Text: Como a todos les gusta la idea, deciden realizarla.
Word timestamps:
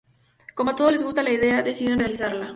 Como 0.55 0.71
a 0.71 0.75
todos 0.75 0.93
les 0.93 1.03
gusta 1.03 1.21
la 1.21 1.29
idea, 1.29 1.61
deciden 1.61 1.99
realizarla. 1.99 2.49